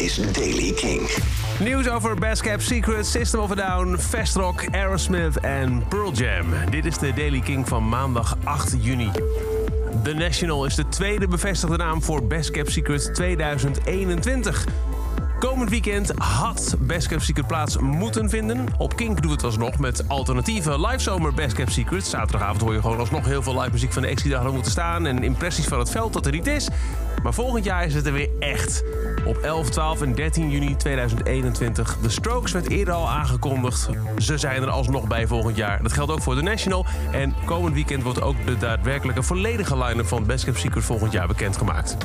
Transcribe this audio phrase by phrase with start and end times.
[0.00, 1.08] is Daily King.
[1.58, 6.46] Nieuws over Best Kept Secret, System of a Down, Festrock, Aerosmith en Pearl Jam.
[6.70, 9.10] Dit is de Daily King van maandag 8 juni.
[10.02, 14.66] The National is de tweede bevestigde naam voor Best Kept Secret 2021.
[15.38, 18.66] Komend weekend had Best Kept Secret plaats moeten vinden.
[18.78, 22.06] Op Kink doet het alsnog met alternatieve live zomer Best Kept Secret.
[22.06, 24.70] Zaterdagavond hoor je gewoon alsnog heel veel live muziek van de ex die daar moeten
[24.70, 25.06] staan...
[25.06, 26.68] en impressies van het veld dat er niet is.
[27.22, 28.84] Maar volgend jaar is het er weer echt.
[29.24, 31.96] Op 11, 12 en 13 juni 2021.
[32.02, 33.88] De Strokes werd eerder al aangekondigd.
[34.18, 35.82] Ze zijn er alsnog bij volgend jaar.
[35.82, 36.86] Dat geldt ook voor de National.
[37.12, 41.26] En komend weekend wordt ook de daadwerkelijke volledige line-up van Best Kept Secret volgend jaar
[41.26, 41.96] bekendgemaakt.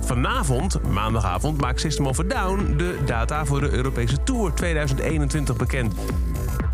[0.00, 5.94] Vanavond, maandagavond, maakt System of a Down de data voor de Europese Tour 2021 bekend.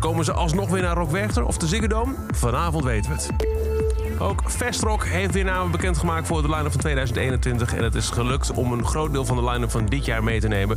[0.00, 2.14] Komen ze alsnog weer naar Rock Werchter of de Ziggo Dome?
[2.30, 3.91] Vanavond weten we het.
[4.18, 7.74] Ook Festrock heeft weer namen bekendgemaakt voor de line-up van 2021.
[7.74, 10.40] En het is gelukt om een groot deel van de line-up van dit jaar mee
[10.40, 10.76] te nemen.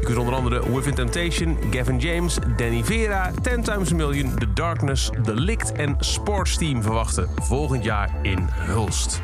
[0.00, 4.52] Je kunt onder andere Within Temptation, Gavin James, Danny Vera, Ten Times a Million, The
[4.52, 9.20] Darkness, The Licht en Sports Team verwachten volgend jaar in Hulst.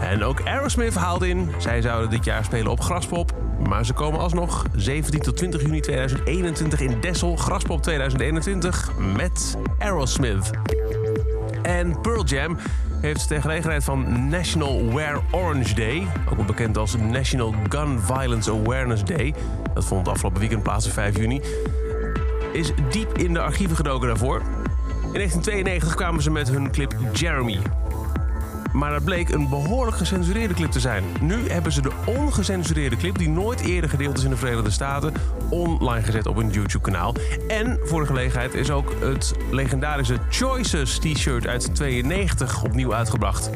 [0.00, 1.50] En ook Aerosmith haalt in.
[1.58, 3.32] Zij zouden dit jaar spelen op Graspop.
[3.68, 10.50] Maar ze komen alsnog 17 tot 20 juni 2021 in Dessel, Graspop 2021 met Aerosmith.
[11.68, 12.56] En Pearl Jam
[13.00, 18.50] heeft ter gelegenheid van National Wear Orange Day, ook wel bekend als National Gun Violence
[18.50, 19.34] Awareness Day,
[19.74, 21.40] dat vond afgelopen weekend plaats op 5 juni,
[22.52, 24.36] is diep in de archieven gedoken daarvoor.
[24.90, 27.58] In 1992 kwamen ze met hun clip Jeremy.
[28.72, 31.04] Maar dat bleek een behoorlijk gecensureerde clip te zijn.
[31.20, 35.12] Nu hebben ze de ongecensureerde clip, die nooit eerder gedeeld is in de Verenigde Staten,
[35.50, 37.14] online gezet op hun YouTube-kanaal.
[37.48, 43.50] En voor de gelegenheid is ook het legendarische Choices t-shirt uit 92 opnieuw uitgebracht.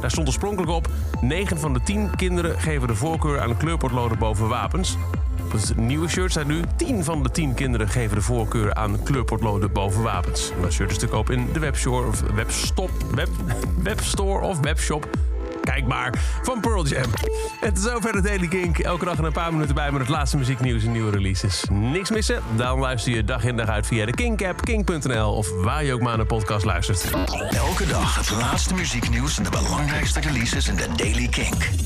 [0.00, 0.88] Daar stond oorspronkelijk op:
[1.20, 4.96] 9 van de 10 kinderen geven de voorkeur aan kleurpotloden boven wapens.
[5.46, 9.02] Op het nieuwe shirt zijn nu 10 van de 10 kinderen geven de voorkeur aan
[9.02, 10.52] kleurpotloden boven wapens.
[10.60, 13.28] Dat shirt is te koop in de webstore of webstop, web,
[13.82, 15.08] webstore of webshop.
[15.62, 17.10] Kijk maar, van Pearl Jam.
[17.60, 18.78] Het is zover de Daily Kink.
[18.78, 21.64] Elke dag een paar minuten bij met het laatste muzieknieuws en nieuwe releases.
[21.70, 22.42] Niks missen?
[22.56, 25.32] Dan luister je dag in dag uit via de Kink-app, kink.nl...
[25.32, 27.10] of waar je ook maar naar de podcast luistert.
[27.50, 31.85] Elke dag het laatste muzieknieuws en de belangrijkste releases in de Daily Kink.